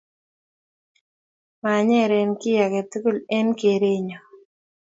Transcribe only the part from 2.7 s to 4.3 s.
tugul eng keerenyo